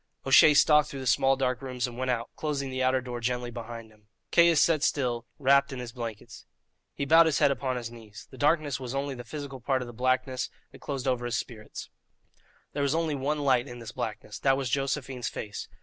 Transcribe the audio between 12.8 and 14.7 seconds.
was only one light in this blackness that